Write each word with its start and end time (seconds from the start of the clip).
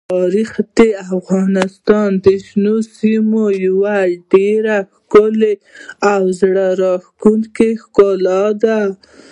تاریخ 0.13 0.51
د 0.77 0.79
افغانستان 1.15 2.09
د 2.25 2.27
شنو 2.45 2.75
سیمو 2.97 3.45
یوه 3.67 3.97
ډېره 4.31 4.77
ښکلې 4.95 5.53
او 6.11 6.21
زړه 6.39 6.67
راښکونکې 6.81 7.69
ښکلا 7.83 8.43
ده. 8.63 8.79